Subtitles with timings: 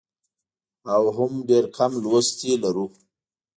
[0.93, 2.85] او هم ډېر کم لوستونکي لرو.